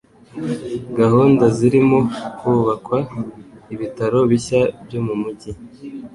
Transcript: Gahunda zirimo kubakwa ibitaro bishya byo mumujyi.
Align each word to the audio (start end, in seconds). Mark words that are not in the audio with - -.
Gahunda 0.99 1.43
zirimo 1.57 1.99
kubakwa 2.37 2.97
ibitaro 3.73 4.19
bishya 4.31 4.61
byo 4.85 4.99
mumujyi. 5.05 5.51